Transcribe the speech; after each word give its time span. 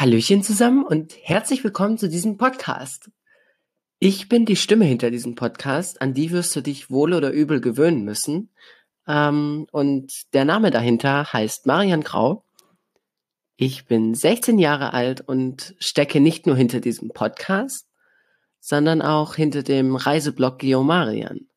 Hallöchen 0.00 0.42
zusammen 0.42 0.82
und 0.82 1.14
herzlich 1.24 1.62
willkommen 1.62 1.98
zu 1.98 2.08
diesem 2.08 2.38
Podcast. 2.38 3.10
Ich 3.98 4.30
bin 4.30 4.46
die 4.46 4.56
Stimme 4.56 4.86
hinter 4.86 5.10
diesem 5.10 5.34
Podcast, 5.34 6.00
an 6.00 6.14
die 6.14 6.30
wirst 6.30 6.56
du 6.56 6.62
dich 6.62 6.90
wohl 6.90 7.12
oder 7.12 7.32
übel 7.32 7.60
gewöhnen 7.60 8.02
müssen. 8.02 8.48
Ähm, 9.06 9.66
und 9.72 10.32
der 10.32 10.46
Name 10.46 10.70
dahinter 10.70 11.30
heißt 11.30 11.66
Marian 11.66 12.00
Grau. 12.00 12.46
Ich 13.56 13.84
bin 13.84 14.14
16 14.14 14.58
Jahre 14.58 14.94
alt 14.94 15.20
und 15.20 15.74
stecke 15.80 16.18
nicht 16.18 16.46
nur 16.46 16.56
hinter 16.56 16.80
diesem 16.80 17.10
Podcast, 17.10 17.86
sondern 18.58 19.02
auch 19.02 19.34
hinter 19.34 19.62
dem 19.62 19.96
Reiseblog 19.96 20.60
Geomarian. 20.60 21.50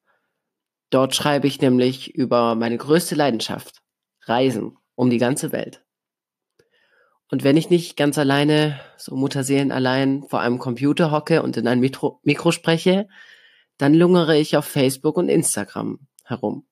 Dort 0.90 1.16
schreibe 1.16 1.48
ich 1.48 1.62
nämlich 1.62 2.14
über 2.14 2.56
meine 2.56 2.78
größte 2.78 3.16
Leidenschaft, 3.16 3.82
Reisen 4.24 4.78
um 4.96 5.10
die 5.10 5.18
ganze 5.18 5.54
Welt. 5.54 5.82
Und 7.34 7.44
wenn 7.44 7.58
ich 7.58 7.72
nicht 7.72 7.98
ganz 7.98 8.20
alleine, 8.20 8.80
so 8.96 9.16
Mutterseelen 9.16 9.72
allein, 9.72 10.22
vor 10.22 10.42
einem 10.42 10.60
Computer 10.60 11.10
hocke 11.10 11.42
und 11.42 11.58
in 11.58 11.66
ein 11.66 11.80
Mikro, 11.80 12.20
Mikro 12.22 12.52
spreche, 12.52 13.08
dann 13.80 13.96
lungere 13.96 14.38
ich 14.38 14.56
auf 14.56 14.66
Facebook 14.66 15.18
und 15.18 15.30
Instagram 15.30 15.98
herum. 16.26 16.68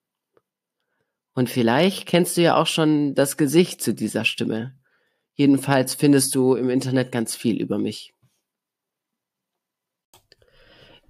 Und 1.33 1.49
vielleicht 1.49 2.05
kennst 2.05 2.37
du 2.37 2.41
ja 2.41 2.57
auch 2.57 2.67
schon 2.67 3.15
das 3.15 3.37
Gesicht 3.37 3.81
zu 3.81 3.95
dieser 3.95 4.23
Stimme. 4.23 4.77
Jedenfalls 5.33 5.95
findest 5.95 6.35
du 6.35 6.53
im 6.53 6.69
Internet 6.69 7.11
ganz 7.11 7.35
viel 7.35 7.59
über 7.59 7.79
mich. 7.79 8.13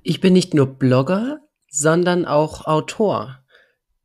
Ich 0.01 0.21
bin 0.21 0.31
nicht 0.31 0.53
nur 0.53 0.67
Blogger, 0.67 1.41
sondern 1.69 2.23
auch 2.23 2.67
Autor. 2.67 3.43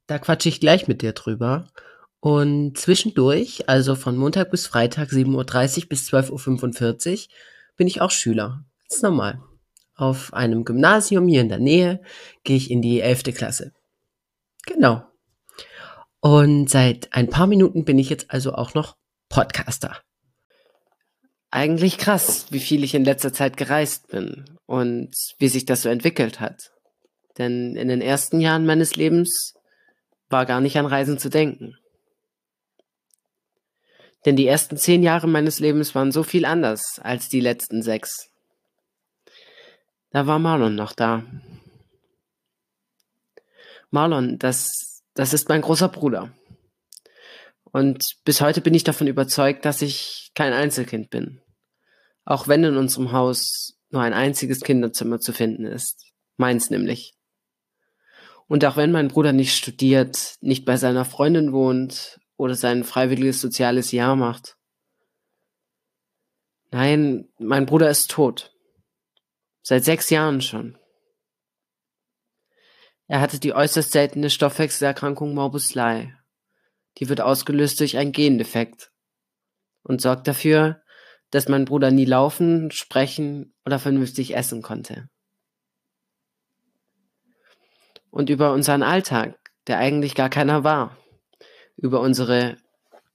Da 0.09 0.19
quatsche 0.19 0.49
ich 0.49 0.59
gleich 0.59 0.89
mit 0.89 1.03
dir 1.03 1.13
drüber. 1.13 1.69
Und 2.27 2.77
zwischendurch, 2.77 3.69
also 3.69 3.95
von 3.95 4.17
Montag 4.17 4.51
bis 4.51 4.67
Freitag 4.67 5.11
7.30 5.11 5.83
Uhr 5.83 5.89
bis 5.91 6.09
12.45 6.09 7.13
Uhr, 7.13 7.19
bin 7.77 7.87
ich 7.87 8.01
auch 8.01 8.11
Schüler. 8.11 8.65
Ganz 8.89 9.01
normal. 9.01 9.41
Auf 9.95 10.35
einem 10.35 10.65
Gymnasium 10.65 11.29
hier 11.29 11.41
in 11.41 11.49
der 11.49 11.61
Nähe 11.61 12.03
gehe 12.43 12.57
ich 12.57 12.73
in 12.73 12.83
die 12.83 13.01
11. 13.01 13.33
Klasse. 13.33 13.75
Genau. 14.67 15.05
Und 16.19 16.69
seit 16.69 17.13
ein 17.13 17.31
paar 17.31 17.47
Minuten 17.47 17.85
bin 17.85 17.97
ich 17.97 18.11
jetzt 18.11 18.29
also 18.33 18.55
auch 18.55 18.75
noch 18.75 18.97
Podcaster. 19.29 19.97
Eigentlich 21.53 21.97
krass, 21.97 22.47
wie 22.51 22.59
viel 22.59 22.83
ich 22.83 22.97
in 22.97 23.05
letzter 23.05 23.33
Zeit 23.33 23.57
gereist 23.57 24.09
bin 24.09 24.59
und 24.67 25.15
wie 25.39 25.49
sich 25.49 25.65
das 25.65 25.83
so 25.83 25.89
entwickelt 25.89 26.41
hat. 26.41 26.73
Denn 27.39 27.77
in 27.77 27.87
den 27.87 28.01
ersten 28.01 28.41
Jahren 28.41 28.67
meines 28.67 28.97
Lebens 28.97 29.55
war 30.29 30.45
gar 30.45 30.61
nicht 30.61 30.77
an 30.77 30.87
Reisen 30.87 31.19
zu 31.19 31.29
denken. 31.29 31.77
Denn 34.27 34.35
die 34.35 34.49
ersten 34.49 34.77
zehn 34.77 35.05
Jahre 35.05 35.29
meines 35.29 35.61
Lebens 35.61 35.95
waren 35.95 36.11
so 36.11 36.25
viel 36.25 36.45
anders 36.45 36.99
als 36.99 37.29
die 37.29 37.41
letzten 37.41 37.81
sechs. 37.81 38.29
Da 40.11 40.27
war 40.27 40.41
Marlon 40.41 40.75
noch 40.75 40.93
da. 40.93 41.25
Marlon, 43.91 44.39
das, 44.39 45.05
das 45.15 45.33
ist 45.33 45.49
mein 45.49 45.63
großer 45.63 45.89
Bruder. 45.89 46.33
Und 47.63 48.17
bis 48.25 48.41
heute 48.41 48.61
bin 48.61 48.75
ich 48.75 48.83
davon 48.83 49.07
überzeugt, 49.07 49.65
dass 49.65 49.81
ich 49.81 50.33
kein 50.35 50.53
Einzelkind 50.53 51.09
bin. 51.09 51.41
Auch 52.25 52.49
wenn 52.49 52.65
in 52.65 52.77
unserem 52.77 53.13
Haus 53.13 53.79
nur 53.91 54.03
ein 54.03 54.13
einziges 54.13 54.63
Kinderzimmer 54.63 55.21
zu 55.21 55.33
finden 55.33 55.67
ist. 55.67 56.11
Meins 56.37 56.69
nämlich. 56.69 57.15
Und 58.49 58.65
auch 58.65 58.77
wenn 58.77 58.91
mein 58.91 59.09
Bruder 59.09 59.33
nicht 59.33 59.57
studiert, 59.57 60.35
nicht 60.41 60.65
bei 60.65 60.77
seiner 60.77 61.05
Freundin 61.05 61.53
wohnt 61.53 62.19
oder 62.37 62.55
sein 62.55 62.85
freiwilliges 62.85 63.41
soziales 63.41 63.93
Jahr 63.93 64.17
macht. 64.17 64.57
Nein, 66.71 67.29
mein 67.39 67.67
Bruder 67.67 67.91
ist 67.91 68.11
tot. 68.11 68.55
Seit 69.63 69.85
sechs 69.85 70.11
Jahren 70.11 70.41
schon. 70.41 70.79
Er 73.09 73.21
hatte 73.21 73.39
die 73.39 73.55
äußerst 73.55 73.93
seltene 73.93 74.31
Stoffwechselerkrankung 74.31 75.35
Morbus 75.35 75.75
Lai. 75.75 76.17
Die 76.99 77.09
wird 77.09 77.21
ausgelöst 77.21 77.79
durch 77.81 77.97
einen 77.97 78.13
Gendefekt 78.13 78.91
und 79.83 80.01
sorgt 80.01 80.27
dafür, 80.27 80.83
dass 81.31 81.49
mein 81.49 81.65
Bruder 81.65 81.91
nie 81.91 82.05
laufen, 82.05 82.71
sprechen 82.71 83.55
oder 83.65 83.79
vernünftig 83.79 84.35
essen 84.35 84.63
konnte. 84.63 85.09
Und 88.11 88.31
über 88.31 88.53
unseren 88.53 88.83
Alltag, 88.83 89.39
der 89.67 89.79
eigentlich 89.79 90.15
gar 90.15 90.31
keiner 90.31 90.65
war 90.65 90.97
über 91.77 92.01
unsere 92.01 92.57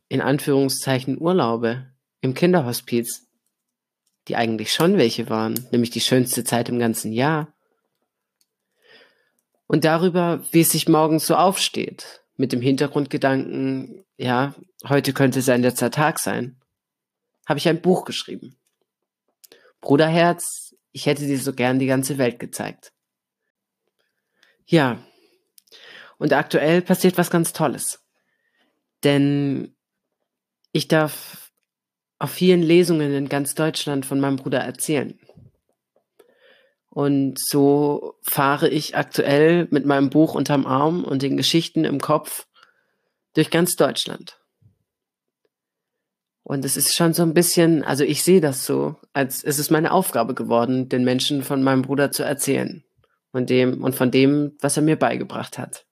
in 0.08 0.22
Anführungszeichen 0.22 1.20
Urlaube 1.20 1.88
im 2.22 2.34
Kinderhospiz, 2.34 3.28
die 4.28 4.36
eigentlich 4.36 4.74
schon 4.74 4.98
welche 4.98 5.30
waren, 5.30 5.68
nämlich 5.72 5.90
die 5.90 6.02
schönste 6.02 6.44
Zeit 6.44 6.70
im 6.70 6.80
ganzen 6.80 7.12
Jahr. 7.12 7.54
Und 9.68 9.86
darüber, 9.86 10.44
wie 10.52 10.62
es 10.62 10.72
sich 10.72 10.90
morgens 10.90 11.26
so 11.26 11.36
aufsteht, 11.36 12.22
mit 12.36 12.52
dem 12.52 12.62
Hintergrundgedanken, 12.62 14.04
ja, 14.18 14.54
heute 14.88 15.14
könnte 15.14 15.42
sein 15.42 15.62
letzter 15.62 15.92
Tag 15.92 16.20
sein, 16.20 16.60
habe 17.48 17.58
ich 17.58 17.70
ein 17.70 17.82
Buch 17.82 18.04
geschrieben. 18.04 18.58
Bruderherz, 19.80 20.76
ich 20.92 21.06
hätte 21.06 21.26
dir 21.26 21.40
so 21.40 21.54
gern 21.54 21.80
die 21.80 21.88
ganze 21.88 22.18
Welt 22.18 22.38
gezeigt. 22.40 22.92
Ja, 24.66 25.04
und 26.18 26.34
aktuell 26.34 26.82
passiert 26.82 27.18
was 27.18 27.32
ganz 27.32 27.54
Tolles. 27.54 28.02
Denn 29.04 29.76
ich 30.72 30.88
darf 30.88 31.52
auf 32.20 32.32
vielen 32.32 32.62
Lesungen 32.62 33.14
in 33.14 33.30
ganz 33.30 33.56
Deutschland 33.56 34.06
von 34.06 34.20
meinem 34.20 34.36
Bruder 34.36 34.60
erzählen. 34.60 35.20
Und 36.90 37.40
so 37.40 38.16
fahre 38.22 38.70
ich 38.70 38.98
aktuell 38.98 39.68
mit 39.72 39.86
meinem 39.86 40.10
Buch 40.10 40.36
unterm 40.36 40.66
Arm 40.66 41.04
und 41.04 41.22
den 41.22 41.38
Geschichten 41.38 41.86
im 41.86 42.00
Kopf 42.00 42.48
durch 43.34 43.50
ganz 43.50 43.76
Deutschland. 43.76 44.42
Und 46.44 46.66
es 46.66 46.76
ist 46.76 46.96
schon 46.96 47.14
so 47.14 47.24
ein 47.24 47.34
bisschen, 47.34 47.84
also 47.84 48.04
ich 48.04 48.24
sehe 48.24 48.42
das 48.42 48.66
so, 48.66 48.98
als 49.14 49.44
es 49.44 49.58
ist 49.58 49.72
meine 49.72 49.92
Aufgabe 49.92 50.34
geworden, 50.34 50.90
den 50.90 51.06
Menschen 51.06 51.44
von 51.44 51.64
meinem 51.64 51.82
Bruder 51.82 52.12
zu 52.12 52.24
erzählen 52.24 52.84
und 53.32 53.50
dem 53.50 53.82
und 53.84 53.96
von 53.96 54.12
dem, 54.12 54.58
was 54.60 54.76
er 54.76 54.84
mir 54.84 54.98
beigebracht 54.98 55.58
hat. 55.58 55.86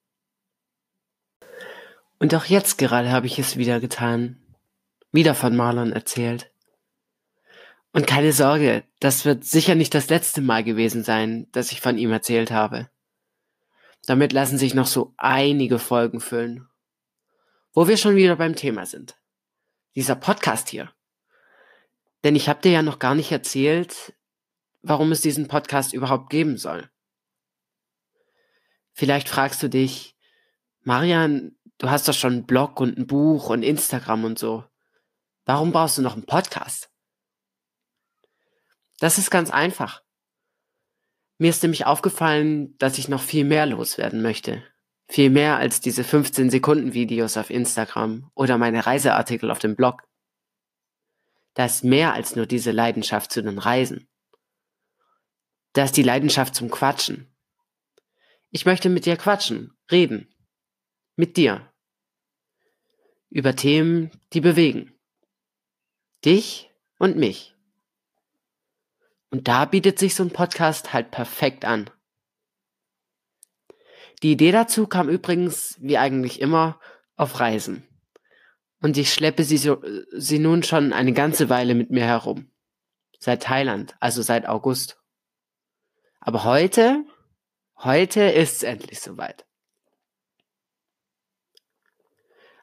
Und 2.20 2.36
auch 2.36 2.46
jetzt 2.46 2.78
gerade 2.78 3.12
habe 3.12 3.28
ich 3.28 3.40
es 3.40 3.58
wieder 3.58 3.80
getan. 3.80 4.38
Wieder 5.12 5.34
von 5.34 5.56
Marlon 5.56 5.94
erzählt. 5.94 6.52
Und 7.92 8.06
keine 8.06 8.34
Sorge, 8.34 8.84
das 9.00 9.26
wird 9.26 9.44
sicher 9.44 9.74
nicht 9.74 9.96
das 9.96 10.10
letzte 10.10 10.42
Mal 10.42 10.64
gewesen 10.64 11.04
sein, 11.04 11.48
dass 11.52 11.72
ich 11.72 11.82
von 11.82 11.98
ihm 11.98 12.12
erzählt 12.12 12.52
habe. 12.52 12.90
Damit 14.06 14.34
lassen 14.34 14.58
sich 14.58 14.76
noch 14.76 14.86
so 14.86 15.14
einige 15.18 15.80
Folgen 15.80 16.20
füllen. 16.20 16.68
Wo 17.74 17.88
wir 17.88 17.98
schon 17.98 18.16
wieder 18.16 18.36
beim 18.36 18.56
Thema 18.56 18.86
sind. 18.86 19.18
Dieser 19.96 20.16
Podcast 20.16 20.70
hier. 20.70 20.92
Denn 22.24 22.36
ich 22.36 22.50
habe 22.50 22.62
dir 22.62 22.72
ja 22.72 22.82
noch 22.82 23.00
gar 23.00 23.16
nicht 23.16 23.32
erzählt, 23.32 24.14
warum 24.82 25.12
es 25.12 25.22
diesen 25.22 25.48
Podcast 25.48 25.94
überhaupt 25.94 26.30
geben 26.30 26.58
soll. 26.58 26.90
Vielleicht 28.94 29.30
fragst 29.30 29.64
du 29.64 29.70
dich, 29.70 30.16
Marian, 30.84 31.56
Du 31.80 31.90
hast 31.90 32.08
doch 32.08 32.14
schon 32.14 32.34
einen 32.34 32.46
Blog 32.46 32.80
und 32.82 32.98
ein 32.98 33.08
Buch 33.08 33.50
und 33.50 33.64
Instagram 33.64 34.26
und 34.26 34.38
so. 34.38 34.66
Warum 35.46 35.72
brauchst 35.72 35.98
du 35.98 36.02
noch 36.02 36.14
einen 36.14 36.26
Podcast? 36.26 36.92
Das 39.00 39.18
ist 39.18 39.32
ganz 39.32 39.50
einfach. 39.50 40.04
Mir 41.38 41.50
ist 41.50 41.64
nämlich 41.64 41.86
aufgefallen, 41.86 42.78
dass 42.80 42.98
ich 42.98 43.08
noch 43.08 43.22
viel 43.22 43.46
mehr 43.46 43.66
loswerden 43.66 44.22
möchte. 44.22 44.62
Viel 45.08 45.30
mehr 45.30 45.56
als 45.58 45.80
diese 45.80 46.04
15 46.04 46.50
Sekunden 46.50 46.94
Videos 46.94 47.38
auf 47.38 47.50
Instagram 47.50 48.30
oder 48.36 48.58
meine 48.58 48.86
Reiseartikel 48.86 49.50
auf 49.50 49.60
dem 49.60 49.78
Blog. 49.78 50.04
Da 51.54 51.64
ist 51.64 51.86
mehr 51.86 52.14
als 52.14 52.36
nur 52.36 52.46
diese 52.46 52.72
Leidenschaft 52.72 53.32
zu 53.32 53.42
den 53.42 53.58
Reisen. 53.58 54.10
Da 55.72 55.86
ist 55.86 55.96
die 55.96 56.04
Leidenschaft 56.04 56.56
zum 56.56 56.70
Quatschen. 56.70 57.34
Ich 58.50 58.66
möchte 58.66 58.90
mit 58.90 59.06
dir 59.06 59.16
quatschen, 59.16 59.78
reden. 59.90 60.36
Mit 61.16 61.38
dir 61.38 61.69
über 63.30 63.56
Themen, 63.56 64.12
die 64.34 64.42
bewegen. 64.42 64.94
Dich 66.26 66.72
und 66.98 67.16
mich. 67.16 67.56
Und 69.30 69.48
da 69.48 69.66
bietet 69.66 70.00
sich 70.00 70.16
so 70.16 70.24
ein 70.24 70.32
Podcast 70.32 70.94
halt 70.94 71.12
perfekt 71.12 71.66
an. 71.66 71.90
Die 74.22 74.32
Idee 74.32 74.52
dazu 74.52 74.88
kam 74.88 75.08
übrigens, 75.08 75.78
wie 75.80 75.98
eigentlich 75.98 76.42
immer, 76.42 76.80
auf 77.16 77.40
Reisen. 77.40 77.88
Und 78.82 78.98
ich 78.98 79.14
schleppe 79.14 79.44
sie, 79.44 79.58
so, 79.58 79.82
sie 80.12 80.40
nun 80.40 80.64
schon 80.64 80.94
eine 80.94 81.14
ganze 81.14 81.50
Weile 81.50 81.76
mit 81.76 81.90
mir 81.92 82.06
herum. 82.06 82.52
Seit 83.20 83.44
Thailand, 83.44 83.96
also 84.00 84.22
seit 84.22 84.48
August. 84.48 84.98
Aber 86.20 86.44
heute, 86.44 87.06
heute 87.78 88.22
ist's 88.22 88.64
endlich 88.64 89.00
soweit. 89.00 89.46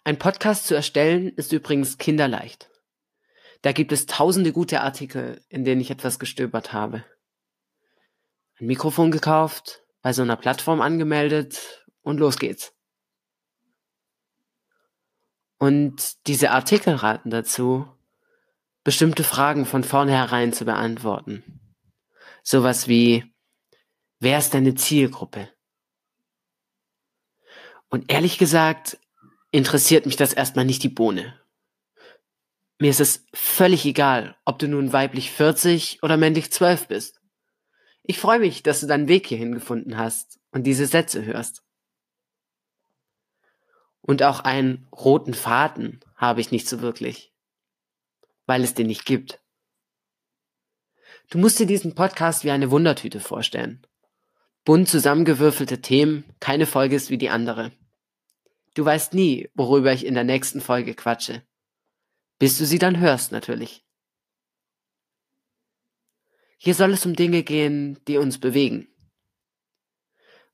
Ein 0.06 0.20
Podcast 0.20 0.68
zu 0.68 0.76
erstellen 0.76 1.30
ist 1.30 1.52
übrigens 1.52 1.98
kinderleicht. 1.98 2.70
Da 3.62 3.72
gibt 3.72 3.90
es 3.90 4.06
tausende 4.06 4.52
gute 4.52 4.80
Artikel, 4.82 5.44
in 5.48 5.64
denen 5.64 5.80
ich 5.80 5.90
etwas 5.90 6.20
gestöbert 6.20 6.72
habe. 6.72 7.04
Ein 8.60 8.66
Mikrofon 8.66 9.10
gekauft, 9.10 9.82
bei 10.02 10.12
so 10.12 10.22
einer 10.22 10.36
Plattform 10.36 10.80
angemeldet 10.80 11.84
und 12.02 12.18
los 12.18 12.38
geht's. 12.38 12.72
Und 15.58 16.24
diese 16.28 16.52
Artikel 16.52 16.94
raten 16.94 17.30
dazu, 17.30 17.88
bestimmte 18.84 19.24
Fragen 19.24 19.66
von 19.66 19.82
vornherein 19.82 20.52
zu 20.52 20.64
beantworten. 20.64 21.74
Sowas 22.44 22.86
wie, 22.86 23.34
wer 24.20 24.38
ist 24.38 24.54
deine 24.54 24.76
Zielgruppe? 24.76 25.50
Und 27.88 28.12
ehrlich 28.12 28.38
gesagt, 28.38 29.00
interessiert 29.50 30.06
mich 30.06 30.16
das 30.16 30.32
erstmal 30.32 30.64
nicht 30.64 30.82
die 30.82 30.88
Bohne. 30.88 31.40
Mir 32.78 32.90
ist 32.90 33.00
es 33.00 33.24
völlig 33.32 33.84
egal, 33.86 34.36
ob 34.44 34.58
du 34.58 34.68
nun 34.68 34.92
weiblich 34.92 35.30
40 35.30 36.02
oder 36.02 36.16
männlich 36.16 36.52
12 36.52 36.88
bist. 36.88 37.20
Ich 38.02 38.18
freue 38.18 38.38
mich, 38.38 38.62
dass 38.62 38.80
du 38.80 38.86
deinen 38.86 39.08
Weg 39.08 39.26
hierhin 39.26 39.52
gefunden 39.52 39.96
hast 39.96 40.38
und 40.50 40.64
diese 40.64 40.86
Sätze 40.86 41.24
hörst. 41.24 41.62
Und 44.02 44.22
auch 44.22 44.40
einen 44.40 44.86
roten 44.92 45.34
Faden 45.34 46.00
habe 46.16 46.40
ich 46.40 46.52
nicht 46.52 46.68
so 46.68 46.80
wirklich 46.80 47.32
weil 48.46 48.62
es 48.62 48.74
den 48.74 48.86
nicht 48.86 49.04
gibt. 49.04 49.40
Du 51.30 51.38
musst 51.38 51.58
dir 51.58 51.66
diesen 51.66 51.94
Podcast 51.94 52.44
wie 52.44 52.52
eine 52.52 52.70
Wundertüte 52.70 53.20
vorstellen. 53.20 53.84
Bunt 54.64 54.88
zusammengewürfelte 54.88 55.80
Themen, 55.80 56.24
keine 56.40 56.66
Folge 56.66 56.96
ist 56.96 57.10
wie 57.10 57.18
die 57.18 57.30
andere. 57.30 57.72
Du 58.76 58.84
weißt 58.84 59.14
nie, 59.14 59.48
worüber 59.54 59.94
ich 59.94 60.04
in 60.04 60.12
der 60.12 60.24
nächsten 60.24 60.60
Folge 60.60 60.94
quatsche. 60.94 61.42
Bis 62.38 62.58
du 62.58 62.66
sie 62.66 62.78
dann 62.78 63.00
hörst, 63.00 63.32
natürlich. 63.32 63.86
Hier 66.58 66.74
soll 66.74 66.92
es 66.92 67.06
um 67.06 67.16
Dinge 67.16 67.42
gehen, 67.42 67.98
die 68.06 68.18
uns 68.18 68.38
bewegen. 68.38 68.88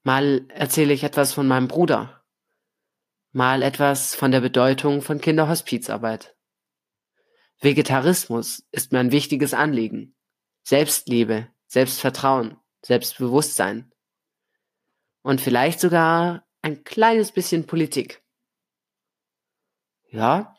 Mal 0.04 0.46
erzähle 0.50 0.94
ich 0.94 1.02
etwas 1.02 1.32
von 1.32 1.48
meinem 1.48 1.66
Bruder, 1.66 2.24
mal 3.32 3.60
etwas 3.60 4.14
von 4.14 4.30
der 4.30 4.40
Bedeutung 4.40 5.02
von 5.02 5.20
Kinderhospizarbeit. 5.20 6.36
Vegetarismus 7.58 8.64
ist 8.70 8.92
mir 8.92 9.00
ein 9.00 9.10
wichtiges 9.10 9.52
Anliegen. 9.52 10.14
Selbstliebe, 10.62 11.48
Selbstvertrauen, 11.66 12.56
Selbstbewusstsein. 12.84 13.92
Und 15.22 15.40
vielleicht 15.40 15.80
sogar 15.80 16.46
ein 16.62 16.84
kleines 16.84 17.32
bisschen 17.32 17.66
Politik. 17.66 18.22
Ja, 20.10 20.56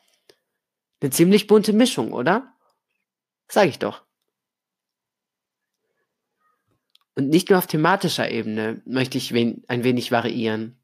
eine 1.03 1.11
ziemlich 1.11 1.47
bunte 1.47 1.73
Mischung, 1.73 2.13
oder? 2.13 2.53
Sag 3.47 3.67
ich 3.67 3.77
doch. 3.77 4.03
Und 7.15 7.29
nicht 7.29 7.49
nur 7.49 7.59
auf 7.59 7.67
thematischer 7.67 8.31
Ebene 8.31 8.81
möchte 8.85 9.17
ich 9.17 9.33
ein 9.33 9.83
wenig 9.83 10.11
variieren. 10.11 10.79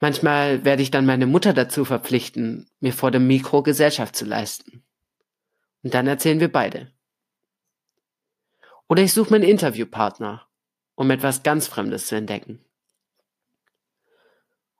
Manchmal 0.00 0.64
werde 0.64 0.82
ich 0.82 0.90
dann 0.90 1.06
meine 1.06 1.26
Mutter 1.26 1.54
dazu 1.54 1.84
verpflichten, 1.84 2.68
mir 2.80 2.92
vor 2.92 3.10
dem 3.10 3.26
Mikro 3.26 3.62
Gesellschaft 3.62 4.14
zu 4.14 4.26
leisten. 4.26 4.84
Und 5.82 5.94
dann 5.94 6.06
erzählen 6.06 6.40
wir 6.40 6.52
beide. 6.52 6.92
Oder 8.86 9.02
ich 9.02 9.14
suche 9.14 9.30
meinen 9.30 9.44
Interviewpartner, 9.44 10.46
um 10.94 11.10
etwas 11.10 11.42
ganz 11.42 11.66
Fremdes 11.66 12.06
zu 12.06 12.16
entdecken. 12.16 12.62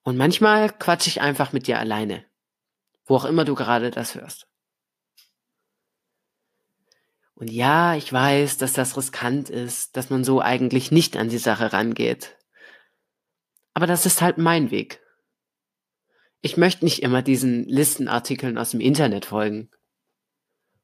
Und 0.05 0.17
manchmal 0.17 0.71
quatsche 0.71 1.09
ich 1.09 1.21
einfach 1.21 1.53
mit 1.53 1.67
dir 1.67 1.79
alleine, 1.79 2.25
wo 3.05 3.17
auch 3.17 3.25
immer 3.25 3.45
du 3.45 3.55
gerade 3.55 3.91
das 3.91 4.15
hörst. 4.15 4.47
Und 7.35 7.51
ja, 7.51 7.97
ich 7.97 8.13
weiß, 8.13 8.59
dass 8.59 8.75
das 8.75 8.97
riskant 8.97 9.51
ist, 9.51 9.97
dass 9.97 10.09
man 10.09 10.23
so 10.23 10.41
eigentlich 10.41 10.93
nicht 10.93 11.17
an 11.17 11.29
die 11.29 11.39
Sache 11.39 11.73
rangeht. 11.73 12.39
Aber 13.73 13.89
das 13.89 14.07
ist 14.07 14.23
halt 14.23 14.39
mein 14.39 14.71
Weg 14.71 15.05
ich 16.45 16.59
möchte 16.59 16.85
nicht 16.85 17.03
immer 17.03 17.23
diesen 17.23 17.65
Listenartikeln 17.65 18.59
aus 18.59 18.73
dem 18.73 18.81
Internet 18.81 19.25
folgen. 19.25 19.71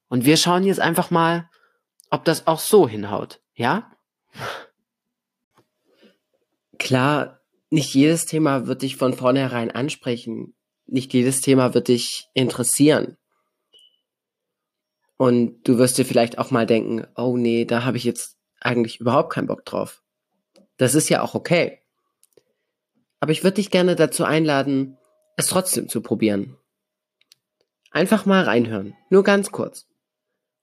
Und 0.08 0.25
wir 0.25 0.38
schauen 0.38 0.64
jetzt 0.64 0.81
einfach 0.81 1.11
mal, 1.11 1.50
ob 2.08 2.25
das 2.25 2.46
auch 2.46 2.58
so 2.58 2.88
hinhaut, 2.88 3.43
ja? 3.52 3.93
Klar, 6.78 7.39
nicht 7.70 7.94
jedes 7.94 8.26
Thema 8.26 8.67
wird 8.67 8.82
dich 8.82 8.96
von 8.96 9.14
vornherein 9.14 9.70
ansprechen. 9.70 10.55
Nicht 10.87 11.14
jedes 11.14 11.40
Thema 11.40 11.72
wird 11.72 11.87
dich 11.88 12.28
interessieren. 12.34 13.17
Und 15.17 15.62
du 15.69 15.78
wirst 15.78 15.96
dir 15.96 16.05
vielleicht 16.05 16.38
auch 16.38 16.50
mal 16.50 16.67
denken, 16.67 17.06
oh 17.14 17.37
nee, 17.37 17.64
da 17.64 17.84
habe 17.84 17.96
ich 17.96 18.05
jetzt 18.05 18.38
eigentlich 18.61 18.99
überhaupt 19.00 19.32
keinen 19.32 19.46
Bock 19.46 19.64
drauf. 19.64 20.02
Das 20.78 20.94
ist 20.94 21.08
ja 21.08 21.22
auch 21.22 21.34
okay. 21.34 21.78
Aber 23.20 23.32
ich 23.32 23.44
würde 23.44 23.56
dich 23.56 23.70
gerne 23.70 23.96
dazu 23.96 24.25
einladen, 24.25 24.96
es 25.37 25.46
trotzdem 25.46 25.88
zu 25.88 26.00
probieren. 26.00 26.56
Einfach 27.93 28.26
mal 28.26 28.44
reinhören, 28.44 28.96
nur 29.11 29.22
ganz 29.22 29.52
kurz. 29.52 29.87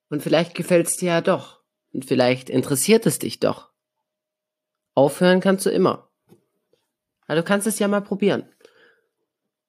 Und 0.10 0.24
vielleicht 0.24 0.56
gefällt 0.56 0.88
es 0.88 0.98
dir 0.98 1.10
ja 1.10 1.22
doch. 1.22 1.62
Und 1.94 2.06
vielleicht 2.06 2.50
interessiert 2.50 3.06
es 3.06 3.20
dich 3.20 3.40
doch. 3.40 3.70
Aufhören 4.94 5.40
kannst 5.40 5.66
du 5.66 5.70
immer. 5.70 6.07
Aber 7.28 7.36
du 7.38 7.44
kannst 7.44 7.68
es 7.68 7.80
ja 7.80 7.88
mal 7.88 8.02
probieren. 8.02 8.46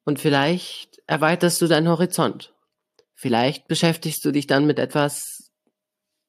Und 0.05 0.19
vielleicht 0.19 1.02
erweiterst 1.06 1.60
du 1.60 1.66
deinen 1.66 1.88
Horizont. 1.88 2.55
Vielleicht 3.14 3.69
beschäftigst 3.69 4.25
du 4.25 4.32
dich 4.32 4.46
dann 4.46 4.66
mit 4.66 4.78
etwas, 4.78 5.50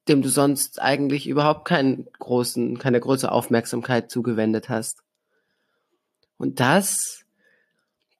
dem 0.08 0.22
du 0.22 0.28
sonst 0.28 0.82
eigentlich 0.82 1.28
überhaupt 1.28 1.66
keinen 1.66 2.06
großen, 2.18 2.78
keine 2.78 3.00
große 3.00 3.30
Aufmerksamkeit 3.30 4.10
zugewendet 4.10 4.68
hast. 4.68 5.02
Und 6.36 6.60
das 6.60 7.24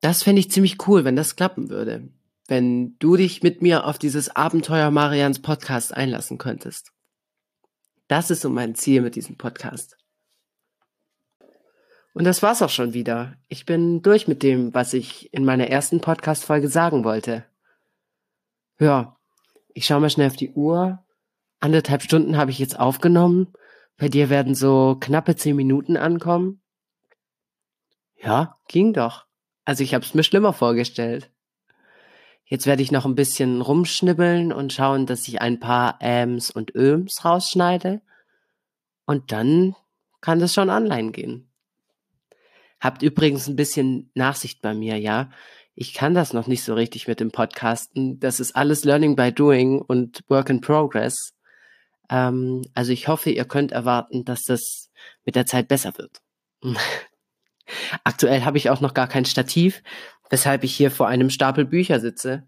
das 0.00 0.22
fände 0.22 0.40
ich 0.40 0.50
ziemlich 0.50 0.86
cool, 0.88 1.04
wenn 1.04 1.16
das 1.16 1.36
klappen 1.36 1.68
würde. 1.68 2.08
Wenn 2.48 2.98
du 2.98 3.16
dich 3.16 3.42
mit 3.42 3.62
mir 3.62 3.86
auf 3.86 3.98
dieses 3.98 4.34
Abenteuer 4.34 4.90
Marians 4.90 5.40
Podcast 5.40 5.94
einlassen 5.94 6.38
könntest. 6.38 6.92
Das 8.08 8.30
ist 8.30 8.40
so 8.40 8.50
mein 8.50 8.74
Ziel 8.74 9.02
mit 9.02 9.14
diesem 9.14 9.36
Podcast. 9.36 9.99
Und 12.12 12.24
das 12.24 12.42
war's 12.42 12.62
auch 12.62 12.70
schon 12.70 12.92
wieder. 12.92 13.36
Ich 13.48 13.66
bin 13.66 14.02
durch 14.02 14.26
mit 14.26 14.42
dem, 14.42 14.74
was 14.74 14.94
ich 14.94 15.32
in 15.32 15.44
meiner 15.44 15.68
ersten 15.68 16.00
Podcast-Folge 16.00 16.68
sagen 16.68 17.04
wollte. 17.04 17.44
Ja, 18.78 19.16
ich 19.74 19.86
schaue 19.86 20.00
mal 20.00 20.10
schnell 20.10 20.26
auf 20.26 20.36
die 20.36 20.50
Uhr. 20.50 21.04
Anderthalb 21.60 22.02
Stunden 22.02 22.36
habe 22.36 22.50
ich 22.50 22.58
jetzt 22.58 22.78
aufgenommen. 22.78 23.52
Bei 23.96 24.08
dir 24.08 24.30
werden 24.30 24.54
so 24.54 24.96
knappe 24.98 25.36
zehn 25.36 25.54
Minuten 25.54 25.96
ankommen. 25.96 26.60
Ja, 28.16 28.58
ging 28.66 28.92
doch. 28.92 29.26
Also 29.64 29.84
ich 29.84 29.94
habe 29.94 30.04
es 30.04 30.14
mir 30.14 30.24
schlimmer 30.24 30.52
vorgestellt. 30.52 31.30
Jetzt 32.44 32.66
werde 32.66 32.82
ich 32.82 32.90
noch 32.90 33.04
ein 33.04 33.14
bisschen 33.14 33.60
rumschnibbeln 33.60 34.52
und 34.52 34.72
schauen, 34.72 35.06
dass 35.06 35.28
ich 35.28 35.40
ein 35.40 35.60
paar 35.60 35.98
Äms 36.00 36.50
und 36.50 36.74
Öms 36.74 37.24
rausschneide. 37.24 38.00
Und 39.06 39.30
dann 39.30 39.76
kann 40.20 40.40
das 40.40 40.54
schon 40.54 40.70
online 40.70 41.12
gehen. 41.12 41.49
Habt 42.80 43.02
übrigens 43.02 43.46
ein 43.46 43.56
bisschen 43.56 44.10
Nachsicht 44.14 44.62
bei 44.62 44.74
mir, 44.74 44.98
ja. 44.98 45.30
Ich 45.74 45.94
kann 45.94 46.14
das 46.14 46.32
noch 46.32 46.46
nicht 46.46 46.64
so 46.64 46.74
richtig 46.74 47.06
mit 47.06 47.20
dem 47.20 47.30
Podcasten. 47.30 48.18
Das 48.20 48.40
ist 48.40 48.56
alles 48.56 48.84
Learning 48.84 49.16
by 49.16 49.32
Doing 49.32 49.80
und 49.80 50.22
Work 50.28 50.50
in 50.50 50.60
Progress. 50.60 51.34
Ähm, 52.10 52.62
also 52.74 52.92
ich 52.92 53.08
hoffe, 53.08 53.30
ihr 53.30 53.44
könnt 53.44 53.72
erwarten, 53.72 54.24
dass 54.24 54.42
das 54.42 54.90
mit 55.24 55.36
der 55.36 55.46
Zeit 55.46 55.68
besser 55.68 55.92
wird. 55.96 56.20
Aktuell 58.04 58.44
habe 58.44 58.58
ich 58.58 58.68
auch 58.70 58.80
noch 58.80 58.94
gar 58.94 59.06
kein 59.06 59.24
Stativ, 59.24 59.82
weshalb 60.28 60.64
ich 60.64 60.74
hier 60.74 60.90
vor 60.90 61.06
einem 61.06 61.30
Stapel 61.30 61.64
Bücher 61.64 62.00
sitze 62.00 62.46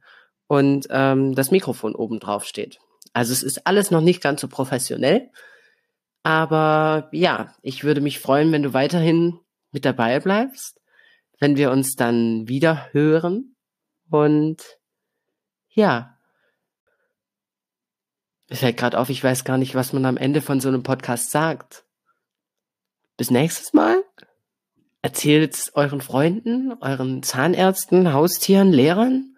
und 0.48 0.86
ähm, 0.90 1.34
das 1.34 1.50
Mikrofon 1.50 1.94
oben 1.94 2.18
drauf 2.18 2.44
steht. 2.44 2.78
Also 3.12 3.32
es 3.32 3.42
ist 3.42 3.66
alles 3.66 3.90
noch 3.90 4.00
nicht 4.00 4.22
ganz 4.22 4.40
so 4.40 4.48
professionell, 4.48 5.30
aber 6.22 7.08
ja, 7.12 7.54
ich 7.62 7.84
würde 7.84 8.00
mich 8.00 8.18
freuen, 8.18 8.52
wenn 8.52 8.62
du 8.62 8.72
weiterhin 8.72 9.38
mit 9.72 9.84
dabei 9.84 10.20
bleibst, 10.20 10.80
wenn 11.40 11.56
wir 11.56 11.70
uns 11.70 11.96
dann 11.96 12.46
wieder 12.48 12.88
hören 12.92 13.56
und 14.10 14.62
ja, 15.70 16.18
es 18.48 18.58
fällt 18.58 18.76
gerade 18.76 18.98
auf, 18.98 19.08
ich 19.08 19.24
weiß 19.24 19.44
gar 19.44 19.56
nicht, 19.56 19.74
was 19.74 19.94
man 19.94 20.04
am 20.04 20.18
Ende 20.18 20.42
von 20.42 20.60
so 20.60 20.68
einem 20.68 20.82
Podcast 20.82 21.30
sagt. 21.30 21.84
Bis 23.16 23.30
nächstes 23.30 23.72
Mal. 23.72 24.04
Erzählt 25.00 25.54
es 25.54 25.74
euren 25.74 26.02
Freunden, 26.02 26.74
euren 26.80 27.22
Zahnärzten, 27.22 28.12
Haustieren, 28.12 28.70
Lehrern? 28.70 29.36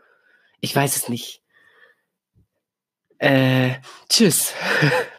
Ich 0.60 0.74
weiß 0.74 0.96
es 0.96 1.08
nicht. 1.08 1.42
Äh, 3.18 3.76
tschüss. 4.08 4.52